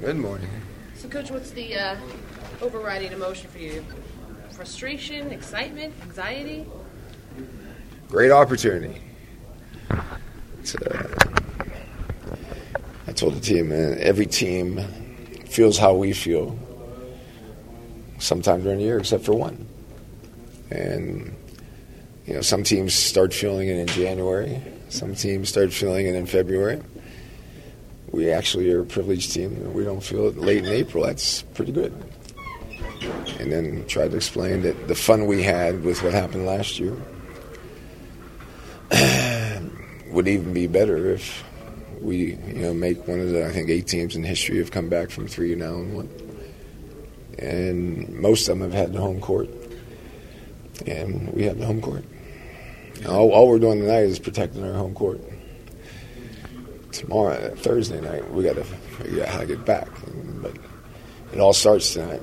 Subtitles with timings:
[0.00, 0.48] Good morning.
[0.94, 1.96] So, Coach, what's the uh,
[2.62, 3.84] overriding emotion for you?
[4.48, 6.64] Frustration, excitement, anxiety?
[8.08, 8.98] Great opportunity.
[9.90, 10.00] Uh,
[13.08, 14.78] I told the team, man, every team
[15.44, 16.58] feels how we feel
[18.18, 19.68] sometime during the year, except for one.
[20.70, 21.36] And
[22.26, 24.62] you know, some teams start feeling it in January.
[24.88, 26.80] Some teams start feeling it in February.
[28.12, 29.72] We actually are a privileged team.
[29.72, 31.04] We don't feel it late in April.
[31.04, 31.92] That's pretty good.
[33.38, 36.96] And then tried to explain that the fun we had with what happened last year
[40.10, 41.44] would even be better if
[42.00, 44.88] we, you know, make one of the I think eight teams in history have come
[44.88, 46.10] back from three now and one,
[47.38, 49.48] and most of them have had the home court,
[50.86, 52.04] and we have the home court.
[53.06, 55.20] All, all, we're doing tonight is protecting our home court.
[56.92, 59.88] Tomorrow, Thursday night, we got to figure out how to get back,
[60.42, 60.52] but
[61.32, 62.22] it all starts tonight.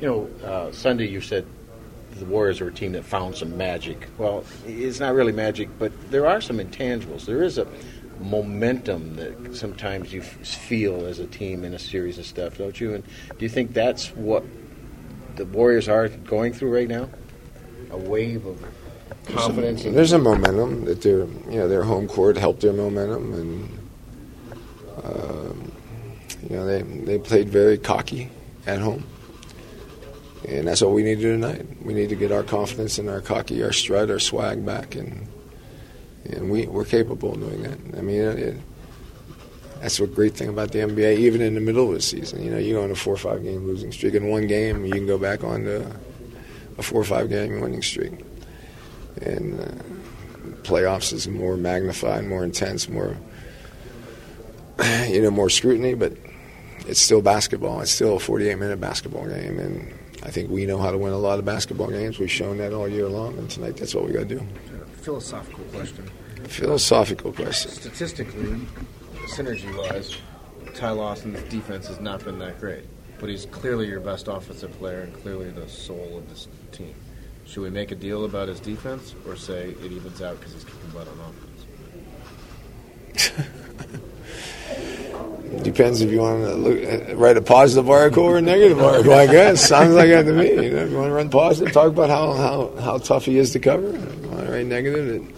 [0.00, 1.46] You know, uh, Sunday you said
[2.18, 4.08] the Warriors are a team that found some magic.
[4.18, 7.26] Well, it's not really magic, but there are some intangibles.
[7.26, 7.66] There is a
[8.20, 12.94] momentum that sometimes you feel as a team in a series of stuff, don't you?
[12.94, 14.44] And do you think that's what
[15.36, 17.08] the Warriors are going through right now?
[17.90, 18.64] A wave of
[19.28, 19.82] confidence.
[19.82, 23.32] There's a, there's a momentum that their you know their home court helped their momentum,
[23.34, 23.78] and
[25.04, 25.72] um,
[26.48, 28.30] you know they they played very cocky
[28.66, 29.04] at home.
[30.46, 31.66] And that's what we need to do tonight.
[31.82, 35.26] We need to get our confidence and our cocky, our strut, our swag back, and
[36.24, 37.98] and we we're capable of doing that.
[37.98, 38.56] I mean, it,
[39.80, 41.18] that's what great thing about the NBA.
[41.18, 43.18] Even in the middle of the season, you know, you go on a four or
[43.18, 45.96] five game losing streak in one game, you can go back on to
[46.78, 48.12] a four or five game winning streak.
[49.22, 49.64] And uh,
[50.62, 53.16] playoffs is more magnified, more intense, more
[55.08, 56.12] you know, more scrutiny, but
[56.86, 57.80] it's still basketball.
[57.80, 61.12] It's still a 48 minute basketball game, and I think we know how to win
[61.12, 62.18] a lot of basketball games.
[62.18, 64.46] We've shown that all year long, and tonight that's what we got to do.
[65.02, 66.10] Philosophical question.
[66.44, 67.70] Philosophical question.
[67.70, 68.60] Statistically,
[69.26, 70.16] synergy wise,
[70.74, 72.84] Ty Lawson's defense has not been that great,
[73.18, 76.94] but he's clearly your best offensive player and clearly the soul of this team.
[77.48, 80.64] Should we make a deal about his defense or say it evens out because he's
[80.64, 81.48] kicking butt on offense?
[85.62, 89.14] Depends if you want to look, write a positive article or a negative article.
[89.14, 90.50] I guess sounds like that to me.
[90.50, 93.38] You know, if you want to run positive, talk about how how, how tough he
[93.38, 93.96] is to cover.
[93.96, 95.32] If you want to write negative, and,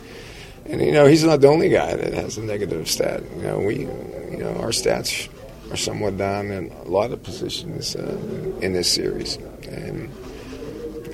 [0.66, 3.22] and you know he's not the only guy that has a negative stat.
[3.36, 5.28] You know, we you know our stats
[5.70, 8.18] are somewhat down in a lot of positions uh,
[8.60, 9.36] in this series,
[9.68, 10.12] and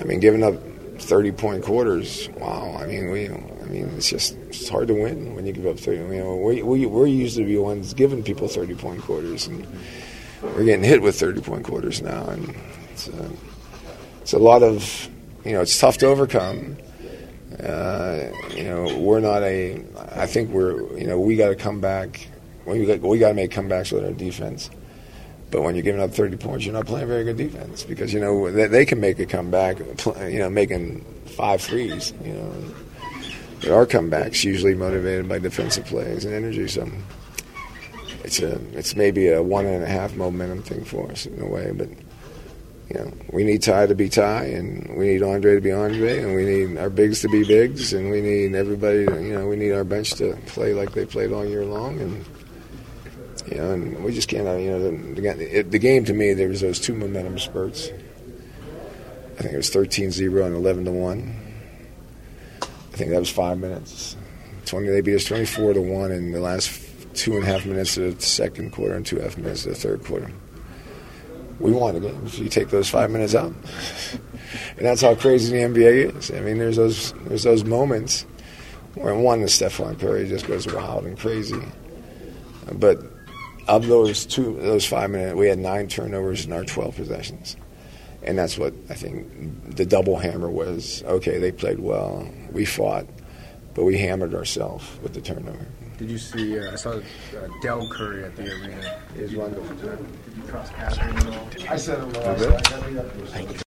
[0.01, 0.55] I mean, giving up
[0.99, 2.29] thirty point quarters.
[2.37, 3.29] Wow, I mean we
[3.67, 5.97] I mean, it's just it's hard to win when you give up 30.
[5.97, 9.67] You know, we, we, we're used to be ones giving people 30 point quarters, and
[10.41, 12.25] we're getting hit with 30 point quarters now.
[12.27, 12.55] And
[12.91, 13.29] it's a, uh,
[14.21, 15.09] it's a lot of,
[15.43, 16.77] you know, it's tough to overcome.
[17.61, 21.81] Uh, you know, we're not a, I think we're, you know, we got to come
[21.81, 22.25] back.
[22.65, 24.69] We got, we got to make comebacks with our defense.
[25.49, 28.19] But when you're giving up 30 points, you're not playing very good defense because, you
[28.19, 32.53] know, they, they can make a comeback, you know, making five threes, you know
[33.65, 36.67] our comebacks usually motivated by defensive plays and energy.
[36.67, 36.89] So
[38.23, 41.47] it's a it's maybe a one and a half momentum thing for us in a
[41.47, 41.89] way, but
[42.89, 46.19] you know we need Ty to be Ty, and we need Andre to be Andre,
[46.19, 49.05] and we need our bigs to be bigs, and we need everybody.
[49.05, 51.99] To, you know we need our bench to play like they played all year long,
[51.99, 52.25] and
[53.49, 54.45] you know, and we just can't.
[54.61, 57.89] You know, the, the, the game to me there was those two momentum spurts.
[59.37, 61.47] I think it was 13-0 and 11 to one
[62.97, 64.17] I think that was five minutes.
[64.65, 64.87] Twenty.
[64.87, 66.81] They beat us twenty-four to one in the last
[67.13, 69.67] two and a half minutes of the second quarter and two and a half minutes
[69.67, 70.31] of the third quarter.
[71.59, 73.53] We won the game if you take those five minutes out,
[74.77, 76.31] and that's how crazy the NBA is.
[76.31, 78.25] I mean, there's those there's those moments
[78.95, 81.61] where one, the Stephen Curry just goes wild and crazy,
[82.79, 82.97] but
[83.67, 87.57] of those two those five minutes, we had nine turnovers in our twelve possessions
[88.27, 91.01] and that's what I think the double hammer was.
[91.03, 93.05] Okay, they played well, we fought,
[93.73, 95.65] but we hammered ourselves with the turnover.
[95.97, 96.59] Did you see?
[96.59, 97.01] Uh, I saw uh,
[97.61, 98.99] Dell Curry at the arena.
[99.15, 99.75] It was wonderful.
[99.77, 101.73] Did you cross paths with him at all?
[101.73, 103.47] I said hello.